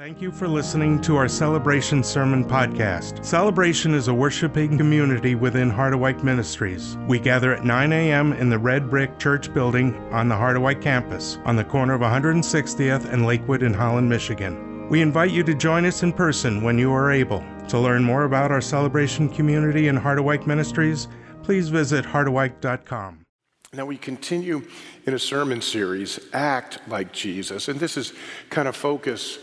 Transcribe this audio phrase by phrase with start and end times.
[0.00, 3.22] Thank you for listening to our Celebration Sermon Podcast.
[3.22, 6.96] Celebration is a worshiping community within Harderwyk Ministries.
[7.06, 8.32] We gather at 9 a.m.
[8.32, 13.12] in the Red Brick Church building on the Harderwyk campus, on the corner of 160th
[13.12, 14.88] and Lakewood in Holland, Michigan.
[14.88, 17.44] We invite you to join us in person when you are able.
[17.68, 21.08] To learn more about our Celebration community and Harderwyk Ministries,
[21.42, 23.26] please visit harderwyk.com.
[23.74, 24.66] Now, we continue
[25.06, 28.14] in a sermon series, Act Like Jesus, and this is
[28.48, 29.38] kind of focus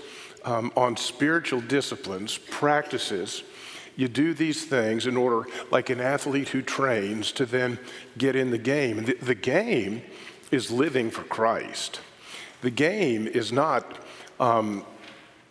[0.48, 3.44] um, on spiritual disciplines, practices.
[3.98, 7.78] You do these things in order, like an athlete who trains, to then
[8.18, 9.04] get in the game.
[9.04, 10.04] The, the game
[10.50, 12.00] is living for Christ.
[12.62, 14.00] The game is not,
[14.40, 14.86] um,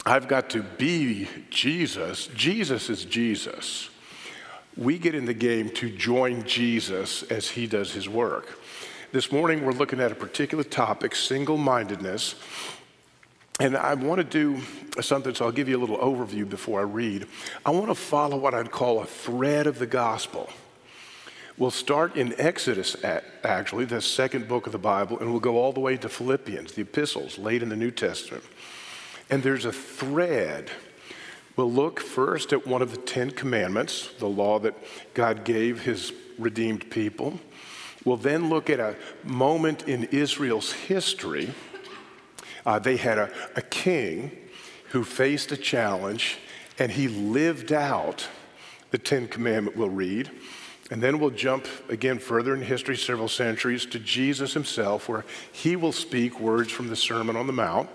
[0.07, 2.29] I've got to be Jesus.
[2.29, 3.91] Jesus is Jesus.
[4.77, 8.59] We get in the game to join Jesus as he does his work.
[9.13, 12.35] This morning, we're looking at a particular topic single mindedness.
[13.59, 14.61] And I want to do
[15.01, 17.27] something, so I'll give you a little overview before I read.
[17.65, 20.51] I want to follow what I'd call a thread of the gospel.
[21.57, 22.97] We'll start in Exodus,
[23.43, 26.73] actually, the second book of the Bible, and we'll go all the way to Philippians,
[26.73, 28.45] the epistles, late in the New Testament.
[29.31, 30.71] And there's a thread.
[31.57, 34.75] We'll look first at one of the Ten Commandments, the law that
[35.15, 37.41] God gave his redeemed people.
[38.05, 41.55] We'll then look at a moment in Israel's history.
[42.67, 44.37] Uh, they had a, a king
[44.91, 46.37] who faced a challenge
[46.79, 48.29] and he lived out
[48.91, 50.31] the Ten Commandment, we'll read.
[50.91, 55.75] And then we'll jump again further in history, several centuries, to Jesus himself, where he
[55.75, 57.89] will speak words from the Sermon on the Mount.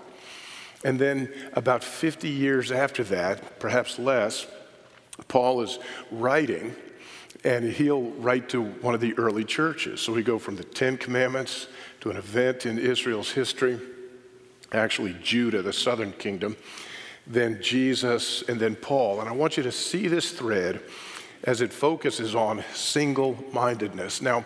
[0.84, 4.46] And then, about 50 years after that, perhaps less,
[5.28, 5.78] Paul is
[6.10, 6.74] writing
[7.44, 10.00] and he'll write to one of the early churches.
[10.00, 11.66] So we go from the Ten Commandments
[12.00, 13.80] to an event in Israel's history,
[14.72, 16.56] actually, Judah, the southern kingdom,
[17.26, 19.20] then Jesus, and then Paul.
[19.20, 20.80] And I want you to see this thread
[21.44, 24.22] as it focuses on single mindedness.
[24.22, 24.44] Now,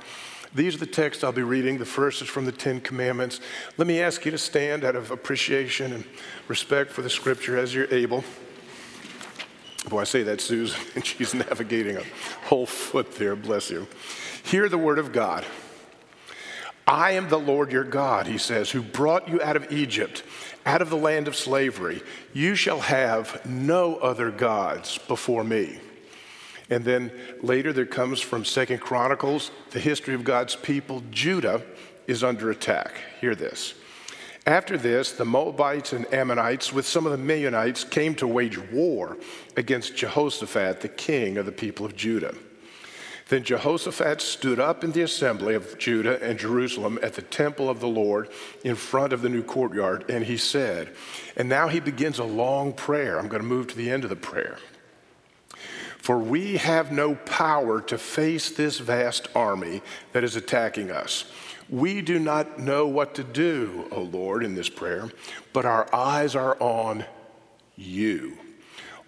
[0.55, 1.79] these are the texts I'll be reading.
[1.79, 3.41] The first is from the Ten Commandments.
[3.77, 6.05] Let me ask you to stand out of appreciation and
[6.49, 8.25] respect for the scripture as you're able.
[9.91, 12.03] Boy, I say that, Susan, and she's navigating a
[12.47, 13.87] whole foot there, bless you.
[14.45, 15.45] Hear the word of God.
[16.87, 20.23] I am the Lord your God, he says, who brought you out of Egypt,
[20.65, 22.01] out of the land of slavery.
[22.33, 25.81] You shall have no other gods before me.
[26.71, 27.11] And then
[27.43, 31.03] later there comes from Second Chronicles, the history of God's people.
[31.11, 31.63] Judah
[32.07, 33.01] is under attack.
[33.21, 33.75] Hear this.
[34.47, 39.17] After this, the Moabites and Ammonites, with some of the Meunites, came to wage war
[39.57, 42.35] against Jehoshaphat, the king of the people of Judah.
[43.29, 47.81] Then Jehoshaphat stood up in the assembly of Judah and Jerusalem at the temple of
[47.81, 48.29] the Lord
[48.63, 50.95] in front of the new courtyard, and he said,
[51.37, 53.19] and now he begins a long prayer.
[53.19, 54.59] I'm going to move to the end of the prayer.
[55.99, 59.83] For we have no power to face this vast army
[60.13, 61.25] that is attacking us.
[61.69, 65.11] We do not know what to do, O Lord, in this prayer,
[65.53, 67.05] but our eyes are on
[67.75, 68.39] you.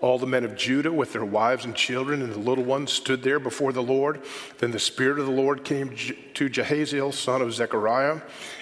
[0.00, 3.22] All the men of Judah, with their wives and children and the little ones, stood
[3.22, 4.22] there before the Lord.
[4.59, 8.20] Then the Spirit of the Lord came to Jahaziel, son of Zechariah,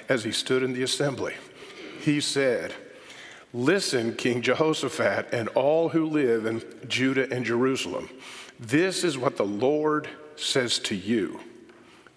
[0.09, 1.35] as he stood in the assembly.
[2.01, 2.73] He said,
[3.53, 8.09] Listen, King Jehoshaphat, and all who live in Judah and Jerusalem.
[8.59, 11.41] This is what the Lord says to you.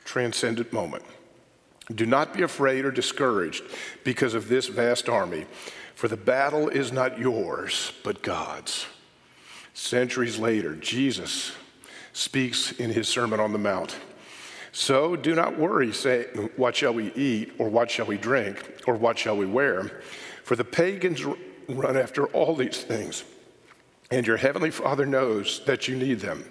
[0.06, 1.04] Transcendent moment.
[1.94, 3.64] Do not be afraid or discouraged
[4.04, 5.46] because of this vast army,
[5.96, 8.86] for the battle is not yours, but God's.
[9.74, 11.54] Centuries later, Jesus
[12.14, 13.96] speaks in his Sermon on the Mount.
[14.72, 18.96] So do not worry, saying, What shall we eat, or what shall we drink, or
[18.96, 20.02] what shall we wear?
[20.44, 21.24] For the pagans
[21.68, 23.24] run after all these things,
[24.12, 26.46] and your heavenly Father knows that you need them.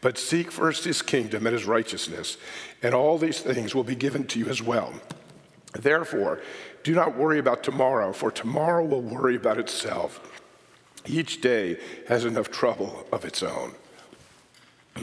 [0.00, 2.36] But seek first his kingdom and his righteousness,
[2.82, 4.92] and all these things will be given to you as well.
[5.72, 6.40] Therefore,
[6.82, 10.20] do not worry about tomorrow, for tomorrow will worry about itself.
[11.06, 11.78] Each day
[12.08, 13.74] has enough trouble of its own.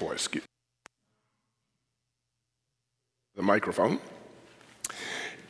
[0.00, 0.44] Boy, excuse
[3.36, 3.98] the microphone.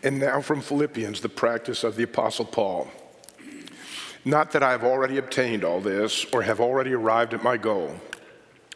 [0.03, 2.89] And now from Philippians, the practice of the Apostle Paul.
[4.25, 7.95] Not that I have already obtained all this or have already arrived at my goal,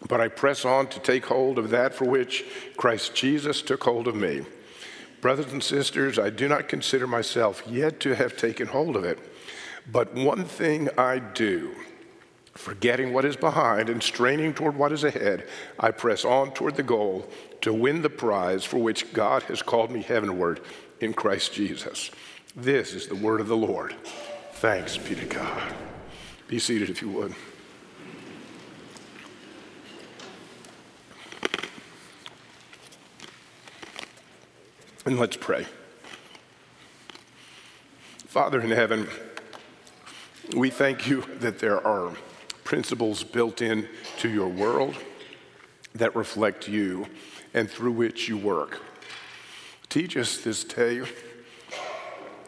[0.09, 2.44] but I press on to take hold of that for which
[2.77, 4.43] Christ Jesus took hold of me.
[5.23, 9.19] Brothers and sisters, I do not consider myself yet to have taken hold of it,
[9.90, 11.75] but one thing I do.
[12.55, 15.46] Forgetting what is behind and straining toward what is ahead,
[15.79, 17.29] I press on toward the goal
[17.61, 20.61] to win the prize for which God has called me heavenward
[21.00, 22.11] in Christ Jesus.
[22.56, 23.94] This is the word of the Lord.
[24.55, 25.73] Thanks be to God.
[26.49, 27.34] Be seated if you would.
[35.06, 35.64] And let's pray.
[38.26, 39.08] Father in heaven,
[40.56, 42.12] we thank you that there are
[42.65, 44.95] principles built in to your world
[45.95, 47.06] that reflect you
[47.55, 48.81] and through which you work.
[49.89, 51.03] Teach us this day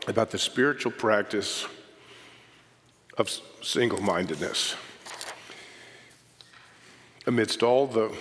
[0.06, 1.66] about the spiritual practice
[3.18, 3.30] of
[3.62, 4.76] single mindedness.
[7.26, 8.14] Amidst all the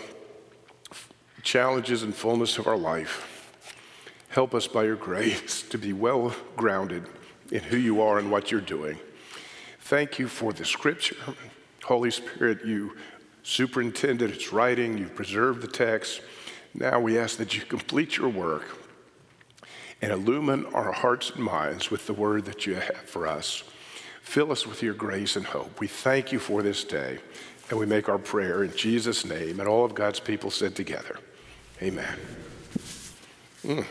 [1.42, 3.54] challenges and fullness of our life,
[4.30, 7.06] help us by your grace to be well grounded
[7.52, 9.00] in who you are and what you're doing.
[9.90, 11.16] Thank you for the scripture.
[11.84, 12.96] Holy Spirit, you
[13.42, 16.22] superintended its writing, you preserved the text.
[16.76, 18.66] Now we ask that you complete your work
[20.00, 23.64] and illumine our hearts and minds with the word that you have for us.
[24.22, 25.80] Fill us with your grace and hope.
[25.80, 27.18] We thank you for this day,
[27.72, 29.60] and we make our prayer in Jesus' name.
[29.60, 31.18] And all of God's people said together,
[31.82, 32.16] Amen.
[33.64, 33.88] Mm.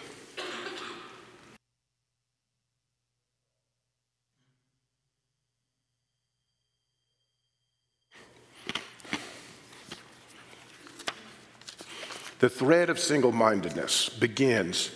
[12.38, 14.90] The thread of single mindedness begins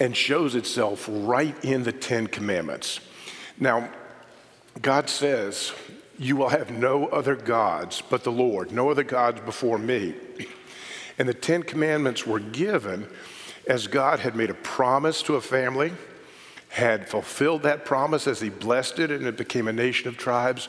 [0.00, 2.98] and shows itself right in the Ten Commandments.
[3.60, 3.90] Now,
[4.82, 5.72] God says,
[6.18, 10.14] You will have no other gods but the Lord, no other gods before me.
[11.16, 13.08] And the Ten Commandments were given
[13.68, 15.92] as God had made a promise to a family,
[16.70, 20.68] had fulfilled that promise as He blessed it, and it became a nation of tribes.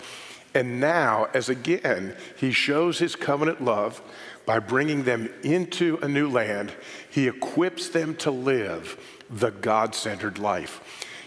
[0.53, 4.03] And now, as again, He shows His covenant love
[4.45, 6.73] by bringing them into a new land,
[7.09, 8.99] He equips them to live
[9.29, 10.81] the God centered life.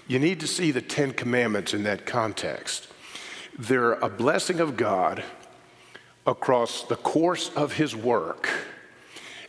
[0.06, 2.88] You need to see the Ten Commandments in that context.
[3.58, 5.22] They're a blessing of God
[6.26, 8.48] across the course of His work.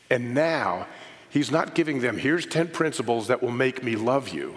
[0.09, 0.87] And now,
[1.29, 4.55] He's not giving them, here's 10 principles that will make me love you.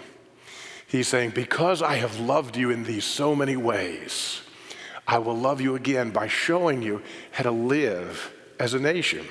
[0.87, 4.43] He's saying, because I have loved you in these so many ways,
[5.07, 8.33] I will love you again by showing you how to live
[8.63, 9.27] as a nation.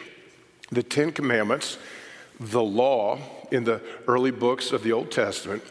[0.72, 1.78] The Ten Commandments,
[2.38, 3.18] the law
[3.50, 5.64] in the early books of the Old Testament,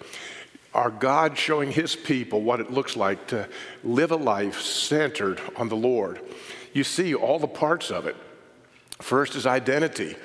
[0.73, 3.47] are God showing his people what it looks like to
[3.85, 6.23] live a life centered on the Lord.
[6.73, 8.17] You see all the parts of it.
[8.99, 10.17] First is identity.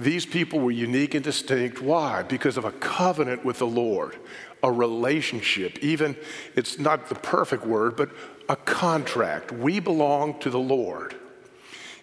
[0.00, 1.80] These people were unique and distinct.
[1.80, 2.24] Why?
[2.24, 4.16] Because of a covenant with the Lord,
[4.64, 5.78] a relationship.
[5.80, 6.16] Even,
[6.56, 8.10] it's not the perfect word, but
[8.48, 9.52] a contract.
[9.52, 11.14] We belong to the Lord.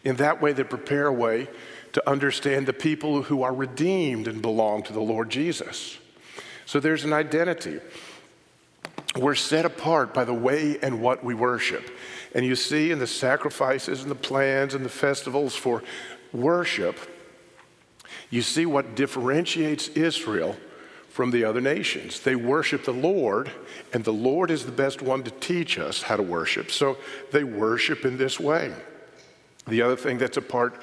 [0.08, 1.50] In that way, they prepare a way
[1.92, 5.98] to understand the people who are redeemed and belong to the Lord Jesus.
[6.66, 7.82] So there's an identity.
[9.18, 11.92] We're set apart by the way and what we worship.
[12.34, 15.84] And you see in the sacrifices and the plans and the festivals for
[16.32, 16.98] worship,
[18.30, 20.56] you see what differentiates Israel
[21.10, 22.22] from the other nations.
[22.22, 23.52] They worship the Lord,
[23.92, 26.72] and the Lord is the best one to teach us how to worship.
[26.72, 26.96] So
[27.34, 28.74] they worship in this way.
[29.68, 30.82] The other thing that's a part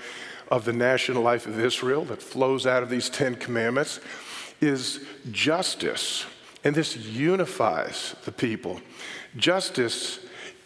[0.48, 4.00] of the national life of Israel that flows out of these Ten Commandments
[4.60, 6.26] is justice.
[6.64, 8.81] And this unifies the people.
[9.36, 10.20] Justice,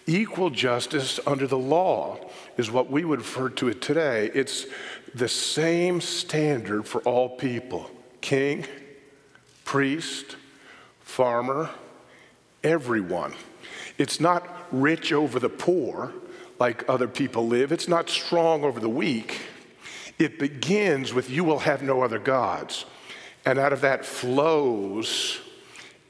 [0.06, 2.18] equal justice under the law,
[2.56, 4.30] is what we would refer to it today.
[4.34, 4.66] It's
[5.14, 8.66] the same standard for all people king,
[9.64, 10.36] priest,
[11.00, 11.70] farmer,
[12.62, 13.34] everyone.
[13.96, 16.12] It's not rich over the poor
[16.58, 17.72] like other people live.
[17.72, 19.40] It's not strong over the weak.
[20.18, 22.84] It begins with, You will have no other gods.
[23.44, 25.40] And out of that flows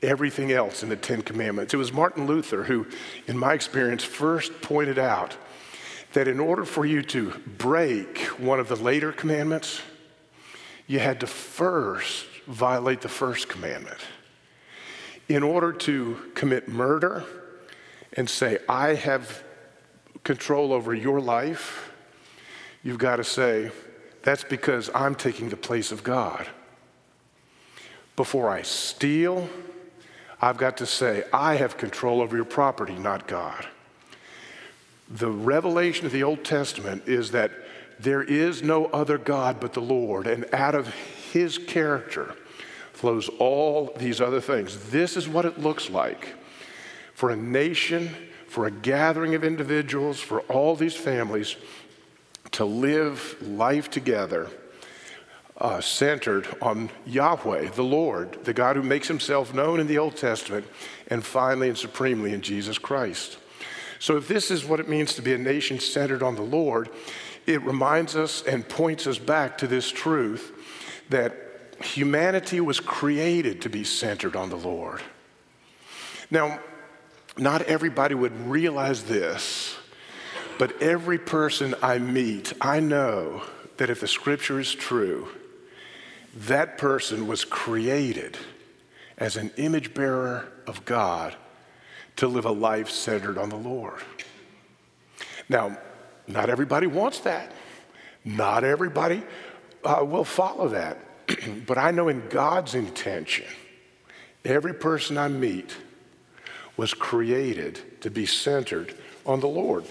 [0.02, 1.74] everything else in the Ten Commandments.
[1.74, 2.86] It was Martin Luther who,
[3.26, 5.36] in my experience, first pointed out
[6.12, 9.82] that in order for you to break one of the later commandments,
[10.86, 13.98] you had to first violate the first commandment.
[15.28, 17.24] In order to commit murder
[18.14, 19.44] and say, I have
[20.28, 21.90] control over your life,
[22.82, 23.70] you've got to say,
[24.22, 26.46] that's because I'm taking the place of God.
[28.14, 29.48] Before I steal,
[30.38, 33.66] I've got to say, I have control over your property, not God.
[35.08, 37.50] The revelation of the Old Testament is that
[37.98, 40.88] there is no other God but the Lord, and out of
[41.32, 42.34] his character
[42.92, 44.90] flows all these other things.
[44.90, 46.34] This is what it looks like
[47.14, 48.14] for a nation
[48.48, 51.56] for a gathering of individuals, for all these families
[52.52, 54.48] to live life together
[55.58, 60.16] uh, centered on Yahweh, the Lord, the God who makes himself known in the Old
[60.16, 60.66] Testament,
[61.08, 63.38] and finally and supremely in Jesus Christ.
[63.98, 66.88] So, if this is what it means to be a nation centered on the Lord,
[67.46, 70.52] it reminds us and points us back to this truth
[71.08, 71.34] that
[71.82, 75.02] humanity was created to be centered on the Lord.
[76.30, 76.60] Now,
[77.38, 79.76] not everybody would realize this,
[80.58, 83.42] but every person I meet, I know
[83.76, 85.28] that if the scripture is true,
[86.34, 88.36] that person was created
[89.16, 91.36] as an image bearer of God
[92.16, 94.02] to live a life centered on the Lord.
[95.48, 95.78] Now,
[96.26, 97.52] not everybody wants that.
[98.24, 99.22] Not everybody
[99.84, 100.98] uh, will follow that.
[101.66, 103.46] but I know in God's intention,
[104.44, 105.74] every person I meet
[106.78, 108.94] was created to be centered
[109.26, 109.84] on the Lord.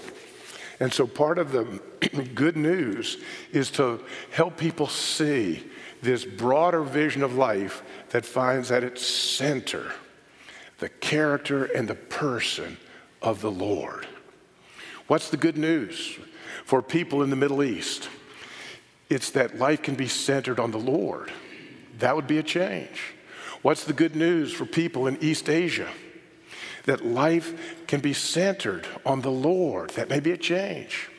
[0.79, 1.82] And so part of the
[2.34, 3.17] good news
[3.51, 4.00] is to
[4.32, 5.63] help people see
[6.01, 9.91] this broader vision of life that finds at its center
[10.79, 12.77] the character and the person
[13.22, 14.08] of the Lord.
[15.08, 16.17] What's the good news
[16.65, 18.10] for people in the Middle East?
[19.10, 21.32] It's that life can be centered on the Lord.
[22.00, 23.15] That would be a change.
[23.62, 25.89] What's the good news for people in East Asia?
[26.88, 29.91] That life can be centered on the Lord.
[29.91, 31.10] That may be a change.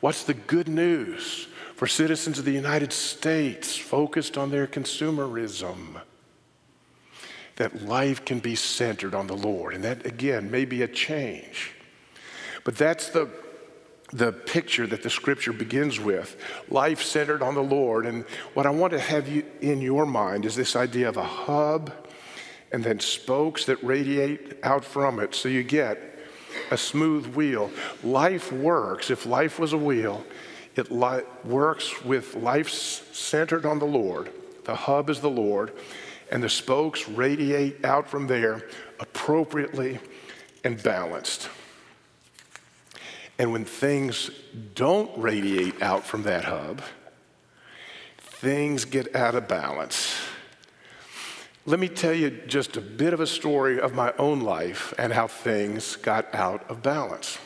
[0.00, 6.00] What's the good news for citizens of the United States focused on their consumerism?
[7.56, 9.74] That life can be centered on the Lord.
[9.74, 11.72] And that, again, may be a change.
[12.64, 13.30] But that's the
[14.12, 16.36] the picture that the scripture begins with
[16.68, 18.06] life centered on the Lord.
[18.06, 18.24] And
[18.54, 21.92] what I want to have you in your mind is this idea of a hub
[22.76, 25.34] and then spokes that radiate out from it.
[25.34, 25.98] So you get
[26.70, 27.70] a smooth wheel.
[28.04, 30.22] Life works, if life was a wheel,
[30.74, 34.30] it li- works with life centered on the Lord.
[34.64, 35.72] The hub is the Lord,
[36.30, 38.68] and the spokes radiate out from there
[39.00, 39.98] appropriately
[40.62, 41.48] and balanced.
[43.38, 44.30] And when things
[44.74, 46.82] don't radiate out from that hub,
[48.18, 50.14] things get out of balance.
[51.68, 55.12] Let me tell you just a bit of a story of my own life and
[55.12, 57.38] how things got out of balance.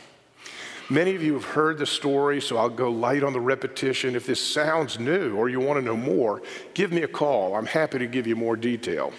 [0.91, 4.15] Many of you have heard the story, so I'll go light on the repetition.
[4.15, 6.43] If this sounds new or you want to know more,
[6.75, 7.55] give me a call.
[7.55, 9.15] I'm happy to give you more detail.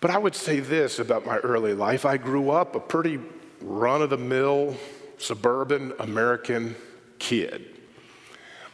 [0.00, 3.20] But I would say this about my early life I grew up a pretty
[3.60, 4.76] run of the mill,
[5.18, 6.74] suburban American
[7.20, 7.78] kid.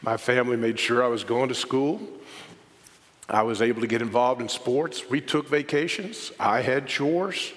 [0.00, 2.00] My family made sure I was going to school.
[3.33, 5.09] I was able to get involved in sports.
[5.09, 6.33] We took vacations.
[6.39, 7.53] I had chores.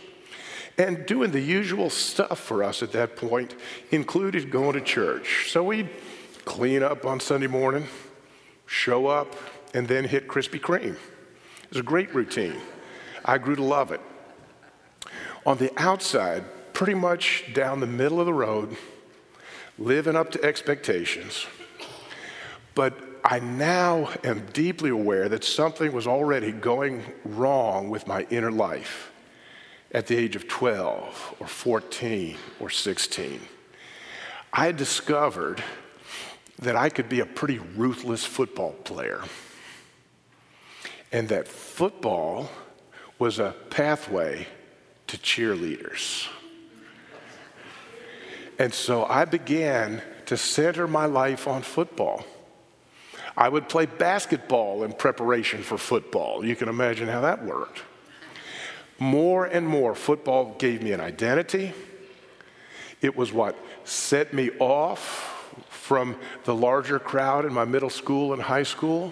[0.78, 3.56] And doing the usual stuff for us at that point
[3.92, 5.52] included going to church.
[5.52, 5.90] So we'd
[6.46, 7.88] clean up on Sunday morning,
[8.66, 9.36] show up,
[9.74, 10.96] and then hit Krispy Kreme.
[10.96, 12.56] It was a great routine.
[13.24, 14.02] I grew to love it.
[15.46, 18.78] On the outside, pretty much down the middle of the road,
[19.78, 21.46] living up to expectations.
[22.76, 22.94] But
[23.26, 29.12] I now am deeply aware that something was already going wrong with my inner life
[29.92, 33.42] at the age of 12 or 14 or 16.
[34.54, 35.64] I discovered
[36.60, 39.24] that I could be a pretty ruthless football player
[41.12, 42.48] and that football
[43.18, 44.46] was a pathway
[45.08, 46.28] to cheerleaders.
[48.60, 52.24] And so I began to center my life on football.
[53.38, 56.46] I would play basketball in preparation for football.
[56.46, 57.84] You can imagine how that worked.
[58.98, 61.74] More and more, football gave me an identity.
[63.02, 65.32] It was what set me off
[65.70, 66.16] from
[66.46, 69.12] the larger crowd in my middle school and high school.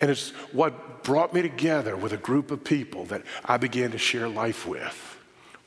[0.00, 3.98] And it's what brought me together with a group of people that I began to
[3.98, 5.18] share life with.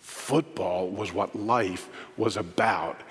[0.02, 1.88] Football was what life
[2.18, 3.02] was about.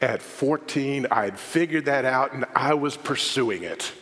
[0.00, 3.92] At 14, I had figured that out and I was pursuing it.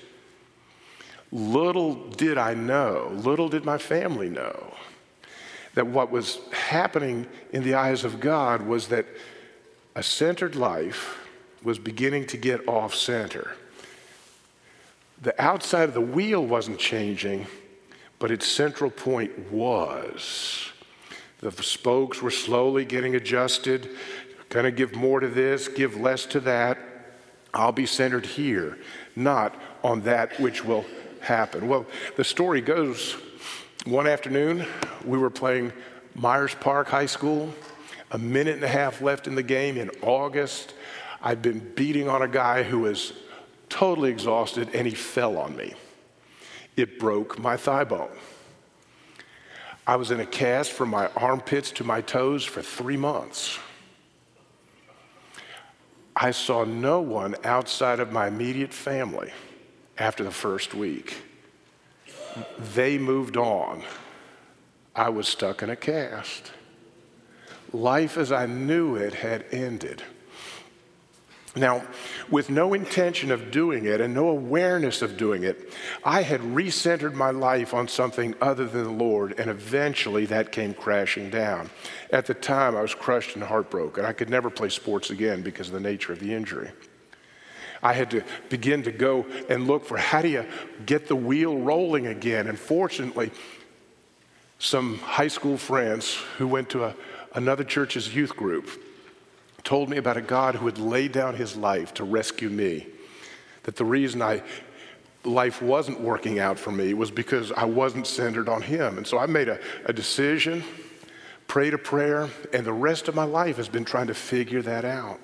[1.31, 4.75] Little did I know, little did my family know,
[5.75, 9.07] that what was happening in the eyes of God was that
[9.95, 11.19] a centered life
[11.63, 13.57] was beginning to get off center.
[15.23, 17.47] The outside of the wheel wasn't changing,
[18.19, 20.71] but its central point was.
[21.41, 23.91] The spokes were slowly getting adjusted.
[24.55, 26.79] Kind of give more to this, give less to that.
[27.53, 28.79] I'll be centered here,
[29.17, 30.85] not on that which will
[31.19, 31.67] happen.
[31.67, 33.17] Well, the story goes
[33.85, 34.65] one afternoon,
[35.05, 35.73] we were playing
[36.15, 37.53] Myers Park High School.
[38.13, 40.75] A minute and a half left in the game in August.
[41.21, 43.13] I'd been beating on a guy who was
[43.69, 45.75] totally exhausted, and he fell on me.
[46.77, 48.17] It broke my thigh bone.
[49.85, 53.59] I was in a cast from my armpits to my toes for three months.
[56.25, 59.31] I saw no one outside of my immediate family
[59.99, 61.19] after the first week.
[62.73, 63.83] They moved on.
[64.97, 66.51] I was stuck in a cast.
[67.75, 70.03] Life as I knew it had ended.
[71.57, 71.85] Now,
[72.31, 77.15] with no intention of doing it and no awareness of doing it, I had recentered
[77.15, 81.71] my life on something other than the Lord, and eventually that came crashing down.
[82.11, 84.05] At the time, I was crushed and heartbroken.
[84.05, 86.73] I could never play sports again because of the nature of the injury.
[87.85, 90.47] I had to begin to go and look for how do you
[90.87, 92.49] get the wheel rolling again.
[92.49, 93.31] And fortunately,
[94.59, 96.95] some high school friends who went to a,
[97.35, 98.69] another church's youth group
[99.65, 102.87] told me about a God who had laid down his life to rescue me.
[103.65, 104.43] That the reason I
[105.25, 108.99] life wasn't working out for me was because I wasn't centered on him.
[108.99, 110.63] And so I made a, a decision,
[111.47, 114.85] prayed a prayer, and the rest of my life has been trying to figure that
[114.85, 115.19] out.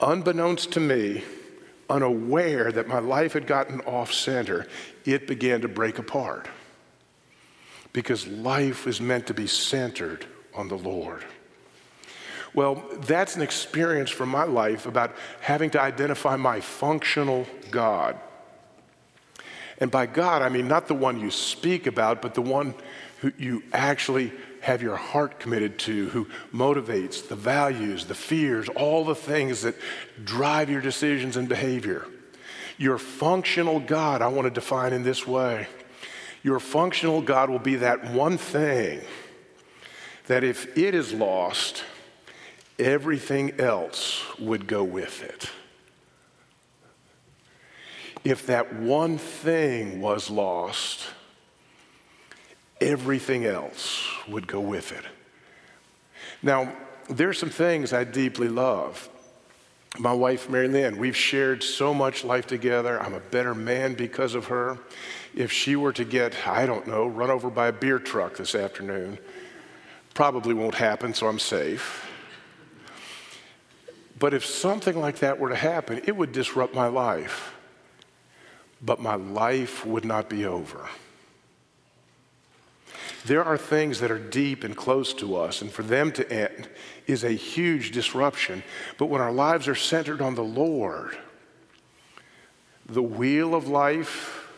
[0.00, 1.24] Unbeknownst to me,
[1.88, 4.66] unaware that my life had gotten off center,
[5.04, 6.48] it began to break apart.
[7.92, 11.24] Because life is meant to be centered on the Lord.
[12.56, 18.18] Well, that's an experience from my life about having to identify my functional God.
[19.78, 22.74] And by God, I mean not the one you speak about, but the one
[23.20, 24.32] who you actually
[24.62, 29.74] have your heart committed to, who motivates the values, the fears, all the things that
[30.24, 32.06] drive your decisions and behavior.
[32.78, 35.66] Your functional God, I want to define in this way.
[36.42, 39.02] Your functional God will be that one thing
[40.26, 41.84] that if it is lost,
[42.78, 45.50] everything else would go with it.
[48.24, 51.06] If that one thing was lost,
[52.80, 55.04] everything else would go with it.
[56.42, 56.72] Now,
[57.08, 59.08] there are some things I deeply love.
[59.98, 63.00] My wife, Mary Lynn, we've shared so much life together.
[63.00, 64.78] I'm a better man because of her.
[65.34, 68.54] If she were to get, I don't know, run over by a beer truck this
[68.54, 69.18] afternoon,
[70.14, 72.05] probably won't happen, so I'm safe.
[74.18, 77.54] But if something like that were to happen, it would disrupt my life.
[78.80, 80.88] But my life would not be over.
[83.26, 86.68] There are things that are deep and close to us, and for them to end
[87.06, 88.62] is a huge disruption.
[88.98, 91.18] But when our lives are centered on the Lord,
[92.88, 94.48] the wheel of life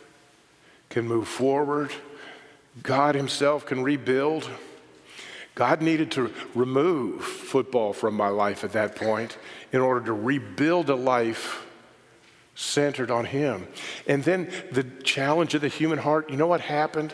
[0.90, 1.92] can move forward,
[2.82, 4.48] God Himself can rebuild.
[5.58, 9.36] God needed to remove football from my life at that point
[9.72, 11.66] in order to rebuild a life
[12.54, 13.66] centered on Him.
[14.06, 17.12] And then the challenge of the human heart you know what happened?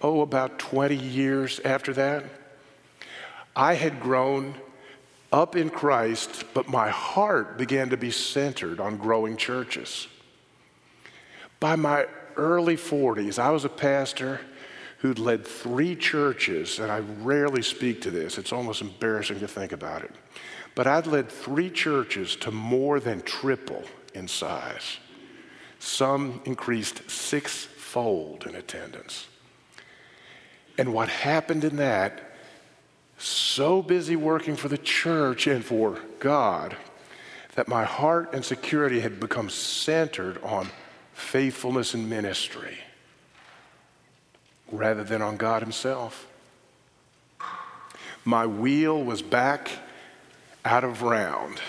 [0.00, 2.24] Oh, about 20 years after that?
[3.54, 4.54] I had grown
[5.30, 10.08] up in Christ, but my heart began to be centered on growing churches.
[11.60, 14.40] By my early 40s, I was a pastor
[15.02, 19.72] who'd led three churches, and I rarely speak to this, it's almost embarrassing to think
[19.72, 20.12] about it.
[20.76, 23.82] But I'd led three churches to more than triple
[24.14, 24.98] in size.
[25.80, 29.26] Some increased sixfold in attendance.
[30.78, 32.22] And what happened in that,
[33.18, 36.76] so busy working for the church and for God,
[37.56, 40.68] that my heart and security had become centered on
[41.12, 42.78] faithfulness in ministry
[44.72, 46.26] rather than on God Himself.
[48.24, 49.70] My wheel was back
[50.64, 51.60] out of round.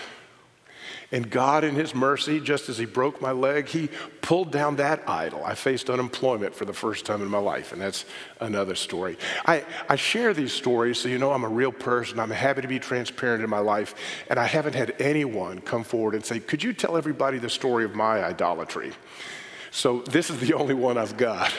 [1.12, 3.88] And God, in His mercy, just as He broke my leg, He
[4.20, 5.44] pulled down that idol.
[5.44, 8.04] I faced unemployment for the first time in my life, and that's
[8.40, 9.16] another story.
[9.46, 12.18] I, I share these stories so you know I'm a real person.
[12.18, 13.94] I'm happy to be transparent in my life,
[14.28, 17.84] and I haven't had anyone come forward and say, Could you tell everybody the story
[17.84, 18.92] of my idolatry?
[19.70, 21.52] So this is the only one I've got.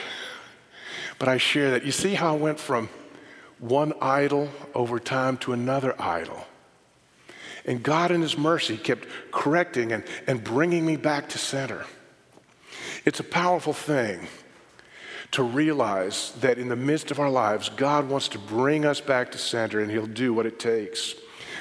[1.18, 1.84] But I share that.
[1.84, 2.88] You see how I went from
[3.58, 6.44] one idol over time to another idol.
[7.64, 11.84] And God, in His mercy, kept correcting and, and bringing me back to center.
[13.04, 14.28] It's a powerful thing
[15.32, 19.32] to realize that in the midst of our lives, God wants to bring us back
[19.32, 21.14] to center and He'll do what it takes.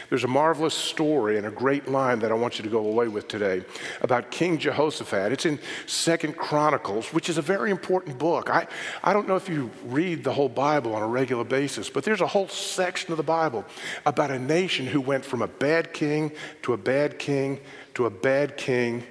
[0.09, 3.07] There's a marvelous story and a great line that I want you to go away
[3.07, 3.63] with today
[4.01, 5.31] about King Jehoshaphat.
[5.31, 8.49] It's in Second Chronicles, which is a very important book.
[8.49, 8.67] I,
[9.03, 12.21] I don't know if you read the whole Bible on a regular basis, but there's
[12.21, 13.65] a whole section of the Bible
[14.05, 17.59] about a nation who went from a bad king to a bad king
[17.95, 19.03] to a bad king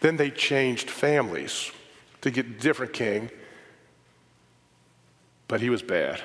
[0.00, 1.72] Then they changed families
[2.20, 3.30] to get a different king,
[5.48, 6.20] but he was bad,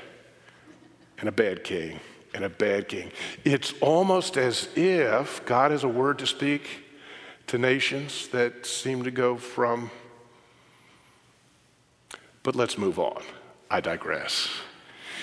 [1.18, 2.00] and a bad king,
[2.34, 3.12] and a bad king.
[3.44, 6.68] It's almost as if God has a word to speak
[7.48, 9.92] to nations that seem to go from.
[12.42, 13.22] But let's move on.
[13.70, 14.50] I digress.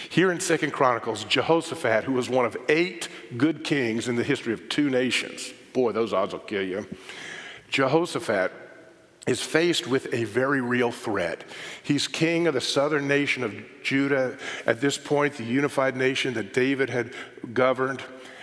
[0.09, 4.53] Here in Second Chronicles, Jehoshaphat, who was one of eight good kings in the history
[4.53, 6.87] of two nations, boy, those odds will kill you.
[7.69, 8.53] Jehoshaphat
[9.27, 11.45] is faced with a very real threat.
[11.83, 14.39] He's king of the southern nation of Judah.
[14.67, 17.13] At this point, the unified nation that David had
[17.53, 18.03] governed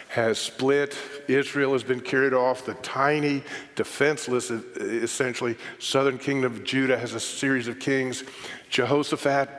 [0.10, 0.98] has split.
[1.28, 2.66] Israel has been carried off.
[2.66, 3.44] The tiny,
[3.76, 8.24] defenseless, essentially, southern kingdom of Judah has a series of kings.
[8.70, 9.50] Jehoshaphat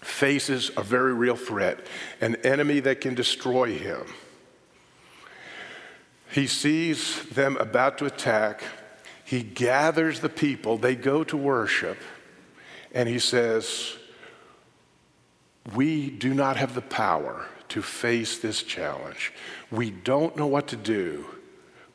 [0.00, 1.78] faces a very real threat,
[2.20, 4.04] an enemy that can destroy him.
[6.32, 8.62] He sees them about to attack.
[9.32, 10.76] He gathers the people.
[10.76, 11.96] They go to worship.
[12.92, 13.96] And he says,
[15.74, 19.32] We do not have the power to face this challenge.
[19.70, 21.24] We don't know what to do,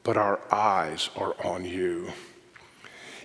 [0.01, 2.11] but our eyes are on you.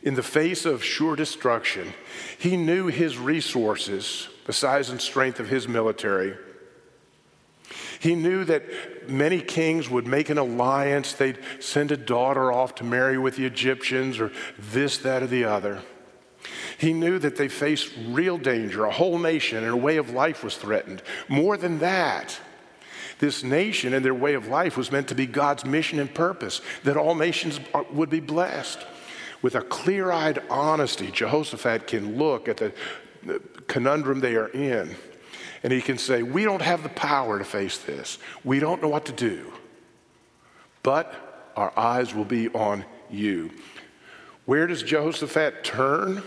[0.03, 1.94] In the face of sure destruction,
[2.37, 6.37] he knew his resources, the size and strength of his military.
[8.01, 11.13] He knew that many kings would make an alliance.
[11.13, 15.45] They'd send a daughter off to marry with the Egyptians or this, that, or the
[15.45, 15.83] other.
[16.79, 18.85] He knew that they faced real danger.
[18.85, 21.03] A whole nation and a way of life was threatened.
[21.29, 22.39] More than that,
[23.21, 26.61] this nation and their way of life was meant to be God's mission and purpose,
[26.83, 27.61] that all nations
[27.93, 28.81] would be blessed.
[29.43, 32.73] With a clear eyed honesty, Jehoshaphat can look at the
[33.69, 34.97] conundrum they are in
[35.62, 38.88] and he can say, We don't have the power to face this, we don't know
[38.88, 39.53] what to do,
[40.83, 43.51] but our eyes will be on you.
[44.44, 46.22] Where does Jehoshaphat turn?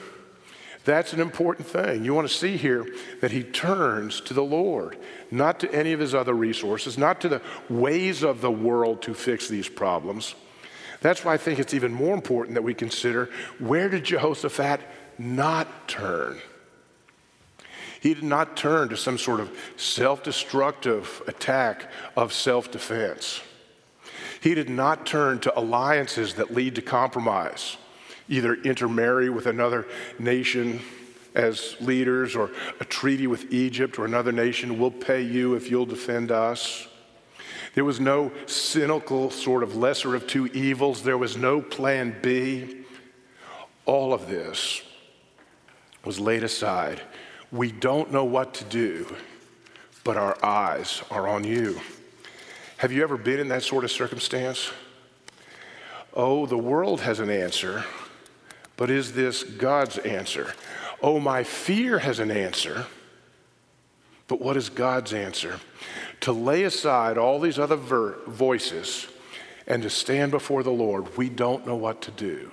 [0.86, 2.06] That's an important thing.
[2.06, 2.88] You want to see here
[3.20, 4.98] that he turns to the Lord,
[5.32, 9.16] not to any of his other resources, not to the ways of the world to
[9.16, 10.36] fix these problems.
[11.02, 14.82] That's why I think it's even more important that we consider where did Jehoshaphat
[15.18, 16.40] not turn?
[18.06, 23.42] He did not turn to some sort of self destructive attack of self defense.
[24.42, 27.78] He did not turn to alliances that lead to compromise
[28.30, 29.88] either intermarry with another
[30.20, 30.82] nation
[31.34, 35.88] as leaders or a treaty with Egypt or another nation, we'll pay you if you'll
[35.88, 36.88] defend us.
[37.74, 41.02] There was no cynical sort of lesser of two evils.
[41.02, 42.84] There was no plan B.
[43.88, 44.84] All of this
[46.04, 47.02] was laid aside.
[47.56, 49.16] We don't know what to do,
[50.04, 51.80] but our eyes are on you.
[52.78, 54.72] Have you ever been in that sort of circumstance?
[56.14, 57.86] Oh, the world has an answer
[58.78, 60.54] but is this God's answer?
[61.02, 62.86] Oh, my fear has an answer.
[64.28, 65.60] But what is God's answer?
[66.22, 69.08] To lay aside all these other ver- voices
[69.68, 71.16] and to stand before the Lord.
[71.18, 72.52] We don't know what to do,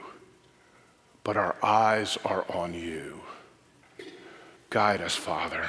[1.25, 3.21] but our eyes are on you.
[4.73, 5.69] Guide us, Father.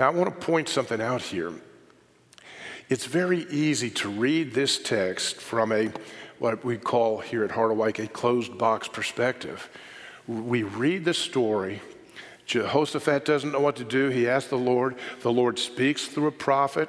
[0.00, 1.52] Now, I want to point something out here.
[2.88, 5.92] It's very easy to read this text from a
[6.40, 9.70] what we call here at Harderwyk a closed box perspective.
[10.26, 11.82] We read the story.
[12.46, 14.08] Jehoshaphat doesn't know what to do.
[14.08, 14.96] He asks the Lord.
[15.22, 16.88] The Lord speaks through a prophet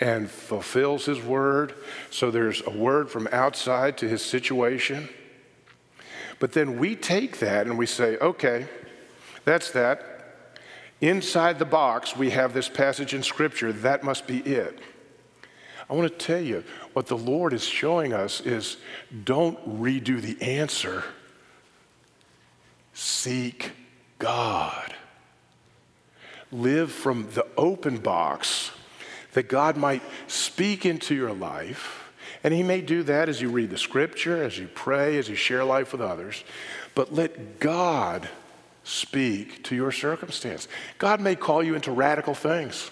[0.00, 1.74] and fulfills his word.
[2.10, 5.08] So there's a word from outside to his situation.
[6.38, 8.68] But then we take that and we say, okay,
[9.44, 10.15] that's that.
[11.00, 13.72] Inside the box, we have this passage in Scripture.
[13.72, 14.78] That must be it.
[15.88, 18.78] I want to tell you what the Lord is showing us is
[19.24, 21.04] don't redo the answer,
[22.92, 23.72] seek
[24.18, 24.94] God.
[26.50, 28.70] Live from the open box
[29.32, 32.10] that God might speak into your life.
[32.42, 35.34] And He may do that as you read the scripture, as you pray, as you
[35.34, 36.42] share life with others.
[36.94, 38.28] But let God
[38.86, 40.68] speak to your circumstance.
[40.98, 42.90] God may call you into radical things,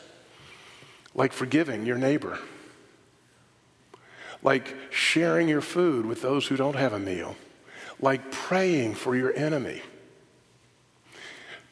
[1.15, 2.39] like forgiving your neighbor
[4.45, 7.35] like sharing your food with those who don't have a meal,
[7.99, 9.81] like praying for your enemy.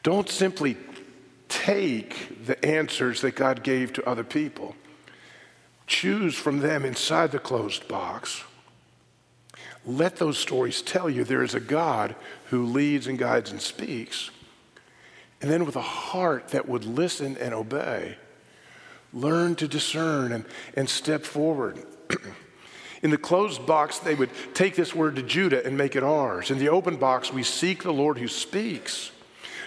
[0.01, 0.75] Don't simply
[1.47, 4.75] take the answers that God gave to other people,
[5.85, 8.43] choose from them inside the closed box.
[9.85, 12.15] Let those stories tell you there is a God
[12.45, 14.31] who leads and guides and speaks.
[15.41, 18.17] And then, with a heart that would listen and obey,
[19.11, 21.85] learn to discern and, and step forward.
[23.03, 26.49] In the closed box, they would take this word to Judah and make it ours.
[26.49, 29.11] In the open box, we seek the Lord who speaks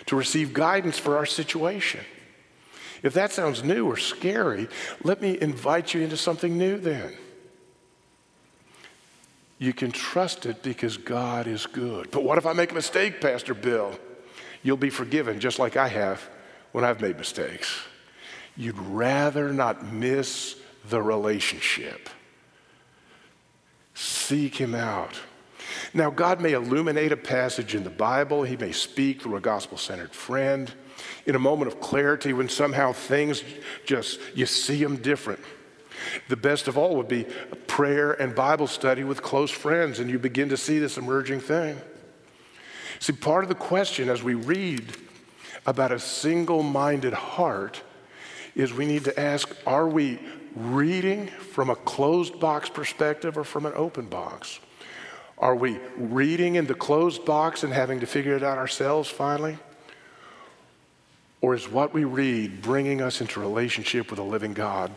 [0.06, 2.00] to receive guidance for our situation.
[3.02, 4.68] If that sounds new or scary,
[5.02, 7.12] let me invite you into something new then.
[9.58, 12.10] You can trust it because God is good.
[12.10, 13.98] But what if I make a mistake, Pastor Bill?
[14.62, 16.28] You'll be forgiven just like I have
[16.72, 17.80] when I've made mistakes.
[18.56, 20.56] You'd rather not miss
[20.88, 22.10] the relationship.
[23.94, 25.18] Seek Him out.
[25.94, 29.78] Now, God may illuminate a passage in the Bible, He may speak through a gospel
[29.78, 30.72] centered friend
[31.26, 33.42] in a moment of clarity when somehow things
[33.84, 35.40] just, you see them different.
[36.28, 37.24] The best of all would be
[37.66, 41.80] prayer and Bible study with close friends, and you begin to see this emerging thing.
[42.98, 44.96] See, part of the question as we read
[45.66, 47.82] about a single minded heart
[48.54, 50.18] is we need to ask are we
[50.54, 54.58] reading from a closed box perspective or from an open box?
[55.38, 59.58] Are we reading in the closed box and having to figure it out ourselves finally?
[61.42, 64.90] Or is what we read bringing us into relationship with a living God?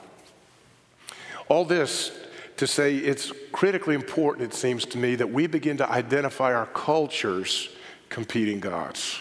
[1.49, 2.11] All this
[2.57, 6.67] to say it's critically important, it seems to me, that we begin to identify our
[6.67, 7.69] culture's
[8.09, 9.19] competing gods.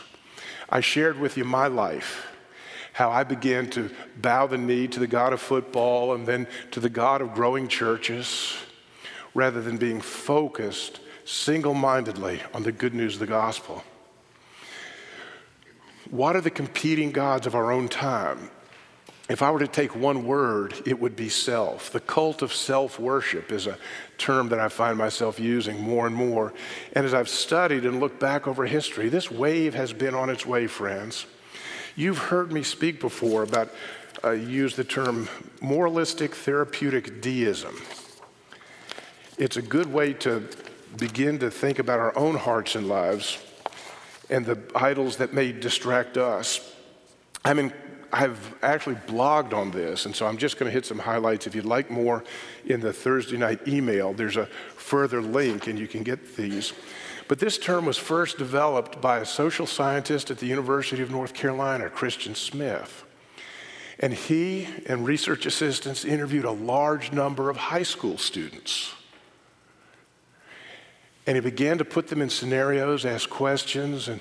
[0.68, 2.26] I shared with you my life,
[2.92, 6.80] how I began to bow the knee to the God of football and then to
[6.80, 8.56] the God of growing churches,
[9.34, 13.84] rather than being focused single mindedly on the good news of the gospel.
[16.10, 18.50] What are the competing gods of our own time?
[19.28, 21.90] If I were to take one word, it would be self.
[21.90, 23.76] The cult of self worship is a
[24.16, 26.54] term that I find myself using more and more.
[26.94, 30.46] And as I've studied and looked back over history, this wave has been on its
[30.46, 31.26] way, friends.
[31.94, 33.70] You've heard me speak before about,
[34.24, 35.28] uh, use the term
[35.60, 37.76] moralistic therapeutic deism.
[39.36, 40.48] It's a good way to
[40.96, 43.38] begin to think about our own hearts and lives
[44.30, 46.60] and the idols that may distract us.
[47.44, 47.72] I mean,
[48.12, 51.46] I've actually blogged on this, and so I'm just going to hit some highlights.
[51.46, 52.24] If you'd like more
[52.64, 56.72] in the Thursday night email, there's a further link, and you can get these.
[57.28, 61.34] But this term was first developed by a social scientist at the University of North
[61.34, 63.04] Carolina, Christian Smith.
[64.00, 68.94] And he and research assistants interviewed a large number of high school students.
[71.26, 74.20] And he began to put them in scenarios, ask questions, and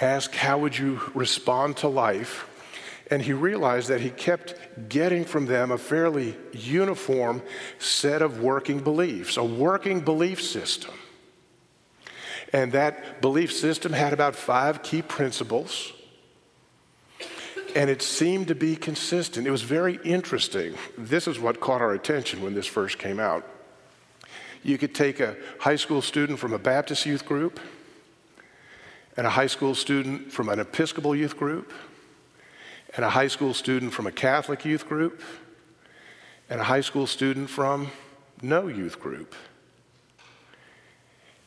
[0.00, 2.46] ask, How would you respond to life?
[3.10, 4.54] And he realized that he kept
[4.88, 7.42] getting from them a fairly uniform
[7.78, 10.94] set of working beliefs, a working belief system.
[12.52, 15.92] And that belief system had about five key principles.
[17.76, 19.46] And it seemed to be consistent.
[19.46, 20.74] It was very interesting.
[20.96, 23.44] This is what caught our attention when this first came out.
[24.62, 27.60] You could take a high school student from a Baptist youth group,
[29.16, 31.72] and a high school student from an Episcopal youth group,
[32.96, 35.20] and a high school student from a Catholic youth group,
[36.48, 37.90] and a high school student from
[38.42, 39.34] no youth group.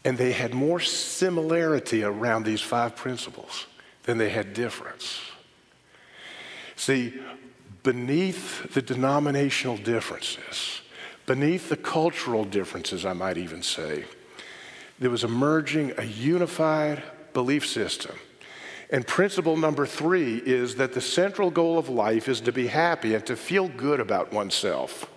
[0.04, 3.68] And they had more similarity around these five principles
[4.04, 5.20] than they had difference.
[6.76, 7.14] See,
[7.84, 10.82] beneath the denominational differences,
[11.26, 14.06] beneath the cultural differences, I might even say,
[15.00, 18.16] there was emerging a unified belief system.
[18.89, 23.15] And principle number three is that the central goal of life is to be happy
[23.15, 25.10] and to feel good about oneself.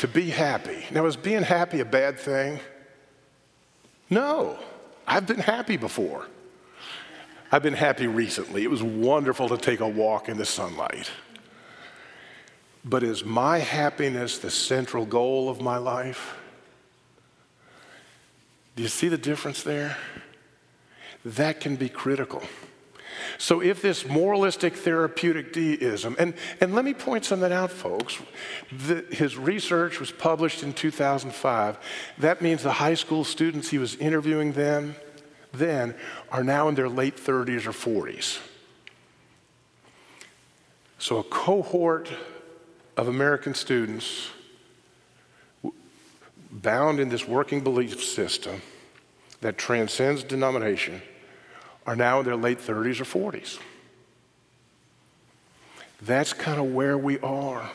[0.00, 0.84] To be happy.
[0.90, 2.60] Now, is being happy a bad thing?
[4.10, 4.58] No.
[5.06, 6.26] I've been happy before.
[7.50, 8.62] I've been happy recently.
[8.62, 11.10] It was wonderful to take a walk in the sunlight.
[12.84, 16.36] But is my happiness the central goal of my life?
[18.74, 19.96] Do you see the difference there?
[21.26, 22.40] That can be critical.
[23.36, 28.18] So, if this moralistic therapeutic deism, and, and let me point something out, folks.
[28.70, 31.78] The, his research was published in 2005.
[32.18, 34.94] That means the high school students he was interviewing then,
[35.52, 35.96] then
[36.30, 38.38] are now in their late 30s or 40s.
[41.00, 42.08] So, a cohort
[42.96, 44.28] of American students
[46.52, 48.62] bound in this working belief system
[49.40, 51.02] that transcends denomination
[51.86, 53.58] are now in their late 30s or 40s.
[56.02, 57.70] That's kind of where we are.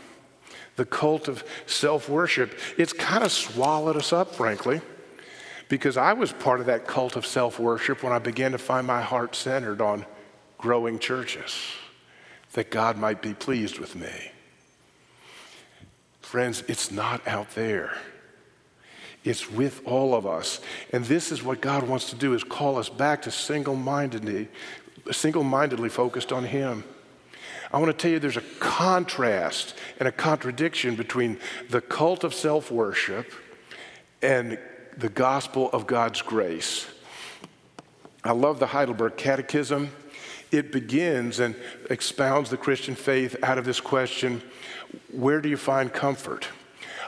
[0.76, 4.82] The cult of self worship, it's kind of swallowed us up, frankly,
[5.70, 8.86] because I was part of that cult of self worship when I began to find
[8.86, 10.06] my heart centered on
[10.58, 11.56] growing churches,
[12.54, 14.32] that God might be pleased with me.
[16.22, 17.98] Friends, it's not out there.
[19.24, 20.62] It's with all of us.
[20.92, 24.50] And this is what God wants to do is call us back to single-mindedly,
[25.12, 26.84] single-mindedly focused on him.
[27.72, 32.34] I want to tell you there's a contrast and a contradiction between the cult of
[32.34, 33.32] self-worship
[34.22, 34.58] and
[34.98, 36.88] the gospel of God's grace.
[38.24, 39.92] I love the Heidelberg Catechism.
[40.52, 41.56] It begins and
[41.90, 44.42] expounds the Christian faith out of this question
[45.12, 46.50] where do you find comfort?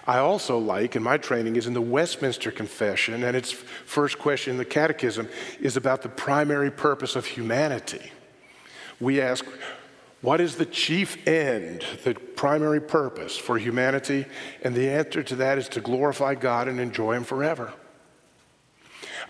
[0.05, 4.51] I also like, and my training is in the Westminster Confession, and its first question
[4.51, 5.29] in the Catechism
[5.61, 8.11] is about the primary purpose of humanity.
[8.99, 9.45] We ask,
[10.21, 14.25] what is the chief end, the primary purpose for humanity?
[14.61, 17.73] And the answer to that is to glorify God and enjoy Him forever.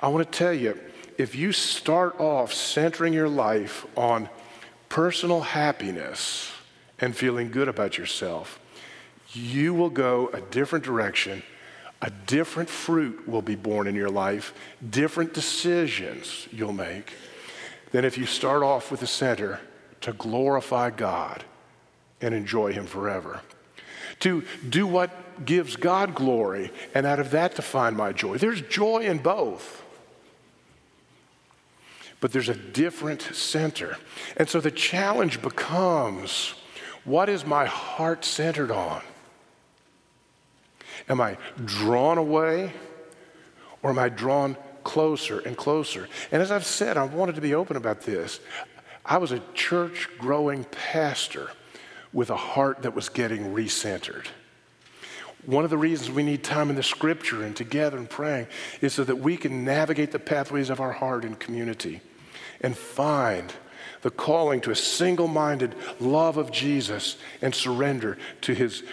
[0.02, 0.80] I want to tell you,
[1.18, 4.30] if you start off centering your life on
[4.90, 6.52] personal happiness
[7.00, 8.60] and feeling good about yourself,
[9.34, 11.44] you will go a different direction.
[12.02, 14.54] A different fruit will be born in your life,
[14.90, 17.14] different decisions you'll make
[17.92, 19.60] than if you start off with a center
[20.02, 21.44] to glorify God
[22.22, 23.42] and enjoy Him forever.
[24.20, 28.38] To do what gives God glory, and out of that to find my joy.
[28.38, 29.84] There's joy in both
[32.24, 33.98] but there's a different center.
[34.38, 36.54] And so the challenge becomes
[37.04, 39.02] what is my heart centered on?
[41.10, 42.74] Am I drawn away
[43.82, 46.08] or am I drawn closer and closer?
[46.32, 48.40] And as I've said, I wanted to be open about this.
[49.06, 51.50] I was a church growing pastor
[52.14, 54.28] with a heart that was getting recentered.
[55.46, 58.48] One of the reasons we need time in the scripture and together and praying
[58.80, 62.00] is so that we can navigate the pathways of our heart in community
[62.62, 63.54] and find
[64.04, 68.84] the calling to a single minded love of Jesus and surrender to his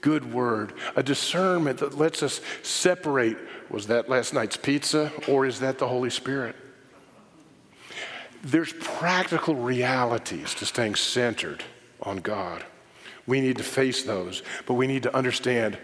[0.00, 5.60] good word, a discernment that lets us separate was that last night's pizza or is
[5.60, 6.56] that the Holy Spirit?
[8.42, 11.64] There's practical realities to staying centered
[12.02, 12.64] on God.
[13.26, 15.78] We need to face those, but we need to understand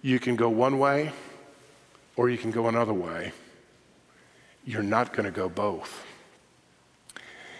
[0.00, 1.12] you can go one way
[2.16, 3.32] or you can go another way.
[4.64, 6.04] You're not going to go both.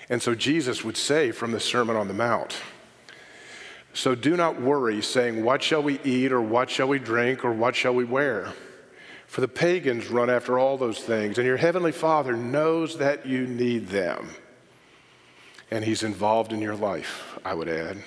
[0.08, 2.56] And so Jesus would say from the Sermon on the Mount,
[3.96, 7.52] so do not worry, saying, What shall we eat, or what shall we drink, or
[7.52, 8.52] what shall we wear?
[9.26, 13.46] For the pagans run after all those things, and your heavenly Father knows that you
[13.46, 14.28] need them.
[15.70, 18.02] And He's involved in your life, I would add.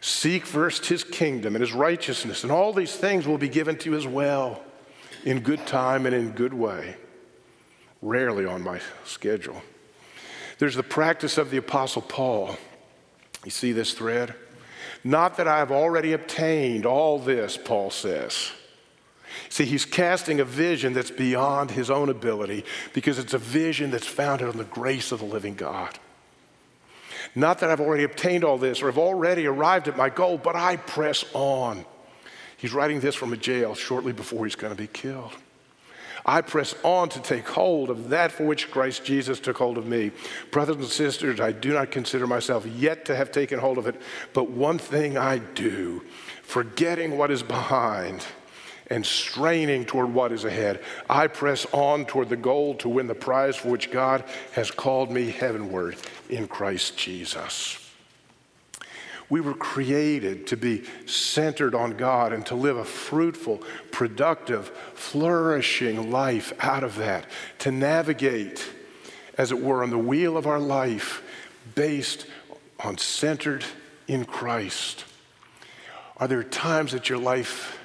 [0.00, 3.90] Seek first His kingdom and His righteousness, and all these things will be given to
[3.90, 4.62] you as well,
[5.24, 6.94] in good time and in good way.
[8.00, 9.60] Rarely on my schedule.
[10.60, 12.56] There's the practice of the Apostle Paul.
[13.44, 14.36] You see this thread?
[15.04, 18.50] Not that I have already obtained all this, Paul says.
[19.50, 22.64] See, he's casting a vision that's beyond his own ability
[22.94, 25.98] because it's a vision that's founded on the grace of the living God.
[27.34, 30.56] Not that I've already obtained all this or have already arrived at my goal, but
[30.56, 31.84] I press on.
[32.56, 35.32] He's writing this from a jail shortly before he's going to be killed.
[36.26, 39.86] I press on to take hold of that for which Christ Jesus took hold of
[39.86, 40.10] me.
[40.50, 44.00] Brothers and sisters, I do not consider myself yet to have taken hold of it,
[44.32, 46.02] but one thing I do,
[46.42, 48.24] forgetting what is behind
[48.88, 53.14] and straining toward what is ahead, I press on toward the goal to win the
[53.14, 55.96] prize for which God has called me heavenward
[56.30, 57.83] in Christ Jesus.
[59.30, 66.10] We were created to be centered on God and to live a fruitful, productive, flourishing
[66.10, 67.26] life out of that,
[67.60, 68.64] to navigate,
[69.38, 71.22] as it were, on the wheel of our life
[71.74, 72.26] based
[72.80, 73.64] on centered
[74.06, 75.04] in Christ.
[76.18, 77.78] Are there times that your life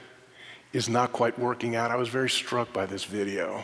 [0.73, 1.89] is not quite working out?
[1.89, 3.63] I was very struck by this video.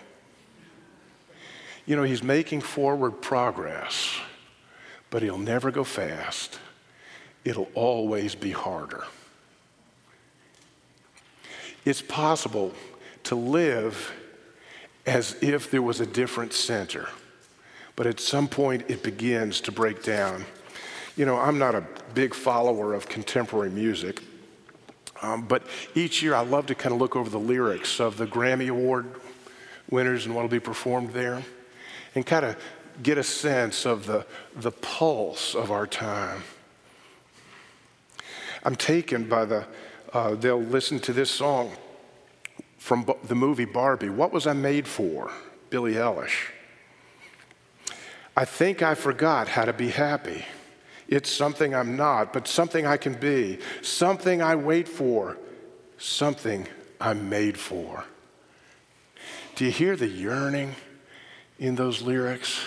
[1.85, 4.17] You know, he's making forward progress,
[5.09, 6.59] but he'll never go fast
[7.45, 9.05] it'll always be harder.
[11.86, 12.73] It's possible
[13.25, 14.12] to live
[15.05, 17.08] as if there was a different center,
[17.96, 20.46] but at some point it begins to break down.
[21.15, 21.85] You know, I'm not a
[22.15, 24.21] big follower of contemporary music,
[25.21, 28.25] um, but each year I love to kind of look over the lyrics of the
[28.25, 29.06] Grammy Award
[29.91, 31.43] winners and what will be performed there
[32.15, 32.58] and kind of
[33.04, 34.25] get a sense of the,
[34.56, 36.41] the pulse of our time.
[38.65, 39.65] I'm taken by the,
[40.11, 41.71] uh, they'll listen to this song
[42.77, 44.09] from the movie Barbie.
[44.09, 45.31] What was I made for?
[45.69, 46.49] Billie Eilish.
[48.35, 50.43] I think I forgot how to be happy.
[51.07, 55.37] It's something I'm not, but something I can be, something I wait for,
[55.97, 56.67] something
[56.99, 58.03] I'm made for.
[59.55, 60.75] Do you hear the yearning
[61.59, 62.59] in those lyrics?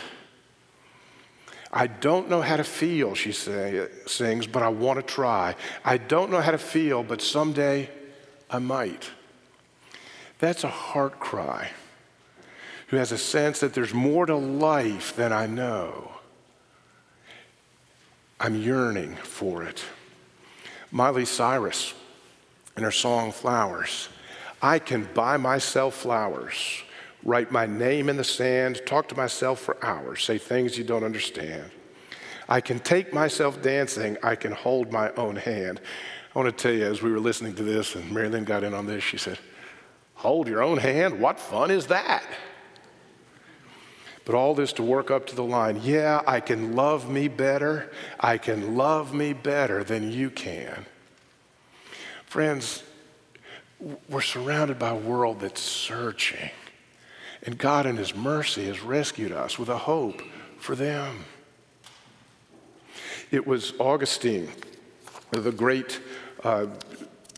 [1.72, 5.54] I don't know how to feel, she say, sings, but I want to try.
[5.84, 7.90] I don't know how to feel, but someday
[8.50, 9.10] I might.
[10.38, 11.70] That's a heart cry
[12.88, 16.12] who has a sense that there's more to life than I know.
[18.40, 19.84] I'm yearning for it.
[20.90, 21.92] Miley Cyrus,
[22.76, 24.08] in her song Flowers,
[24.62, 26.82] I can buy myself flowers
[27.24, 31.04] write my name in the sand, talk to myself for hours, say things you don't
[31.04, 31.70] understand.
[32.48, 35.80] I can take myself dancing, I can hold my own hand.
[36.34, 38.64] I want to tell you, as we were listening to this, and Mary Marilyn got
[38.64, 39.38] in on this, she said,
[40.14, 41.20] Hold your own hand?
[41.20, 42.24] What fun is that?
[44.24, 47.90] But all this to work up to the line yeah, I can love me better.
[48.20, 50.84] I can love me better than you can.
[52.26, 52.82] Friends,
[54.08, 56.50] we're surrounded by a world that's searching.
[57.44, 60.22] And God, in His mercy, has rescued us with a hope
[60.58, 61.24] for them.
[63.30, 64.48] It was Augustine,
[65.30, 66.00] the great
[66.42, 66.66] uh,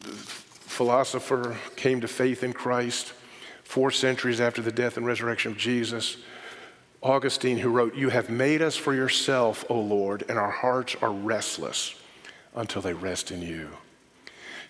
[0.01, 3.12] philosopher, came to faith in Christ
[3.70, 6.16] four centuries after the death and resurrection of Jesus.
[7.03, 11.12] Augustine, who wrote, You have made us for yourself, O Lord, and our hearts are
[11.12, 11.94] restless
[12.55, 13.70] until they rest in you.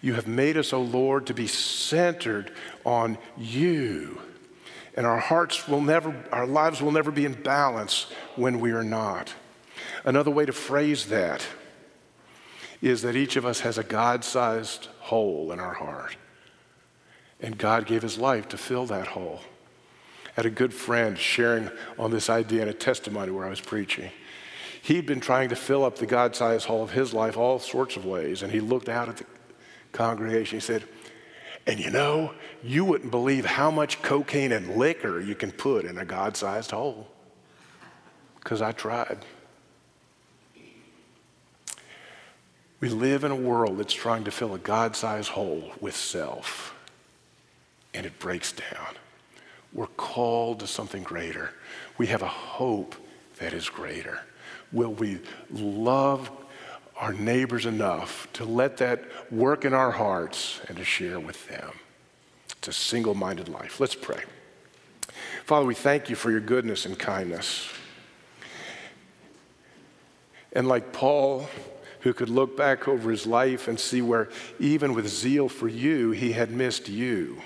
[0.02, 2.52] You have made us, O Lord, to be centered
[2.84, 4.20] on you
[4.96, 8.84] and our hearts will never, our lives will never be in balance when we are
[8.84, 9.34] not.
[10.04, 11.46] Another way to phrase that
[12.82, 16.16] is that each of us has a God sized hole in our heart.
[17.40, 19.40] And God gave his life to fill that hole.
[20.26, 23.60] I had a good friend sharing on this idea in a testimony where I was
[23.60, 24.10] preaching.
[24.82, 27.96] He'd been trying to fill up the God sized hole of his life all sorts
[27.96, 29.26] of ways, and he looked out at the
[29.92, 30.56] congregation.
[30.56, 30.84] He said,
[31.70, 35.98] and you know, you wouldn't believe how much cocaine and liquor you can put in
[35.98, 37.06] a God sized hole.
[38.40, 39.18] Because I tried.
[42.80, 46.74] We live in a world that's trying to fill a God sized hole with self,
[47.94, 48.96] and it breaks down.
[49.72, 51.54] We're called to something greater.
[51.98, 52.96] We have a hope
[53.38, 54.22] that is greater.
[54.72, 55.20] Will we
[55.52, 56.32] love
[57.00, 61.72] our neighbors enough to let that work in our hearts and to share with them.
[62.58, 63.80] It's a single minded life.
[63.80, 64.22] Let's pray.
[65.46, 67.70] Father, we thank you for your goodness and kindness.
[70.52, 71.48] And like Paul,
[72.00, 74.28] who could look back over his life and see where,
[74.58, 77.40] even with zeal for you, he had missed you.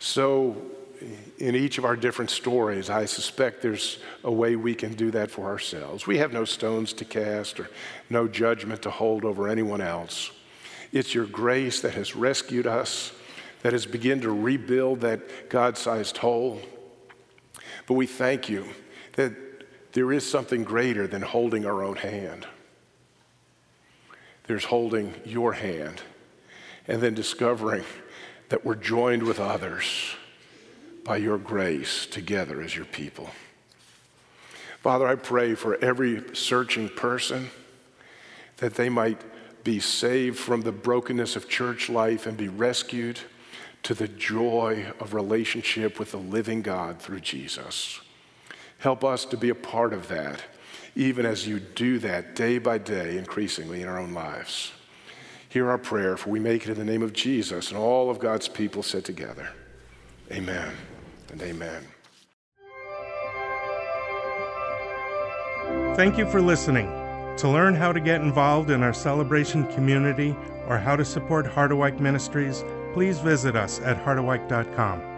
[0.00, 0.56] So
[1.38, 5.30] in each of our different stories, I suspect there's a way we can do that
[5.30, 6.06] for ourselves.
[6.06, 7.68] We have no stones to cast or
[8.10, 10.30] no judgment to hold over anyone else.
[10.92, 13.12] It's your grace that has rescued us,
[13.62, 16.60] that has begun to rebuild that God sized hole.
[17.86, 18.66] But we thank you
[19.12, 19.32] that
[19.92, 22.46] there is something greater than holding our own hand.
[24.44, 26.02] There's holding your hand
[26.86, 27.84] and then discovering
[28.48, 30.14] that we're joined with others
[31.06, 33.30] by your grace together as your people.
[34.80, 37.48] Father, I pray for every searching person
[38.56, 39.20] that they might
[39.62, 43.20] be saved from the brokenness of church life and be rescued
[43.84, 48.00] to the joy of relationship with the living God through Jesus.
[48.78, 50.42] Help us to be a part of that,
[50.96, 54.72] even as you do that day by day, increasingly in our own lives.
[55.48, 58.18] Hear our prayer, for we make it in the name of Jesus, and all of
[58.18, 59.50] God's people said together,
[60.32, 60.74] Amen
[61.30, 61.84] and amen.
[65.96, 66.86] Thank you for listening.
[67.38, 70.34] To learn how to get involved in our celebration community
[70.68, 75.15] or how to support Harderwyk Ministries, please visit us at harderwyk.com.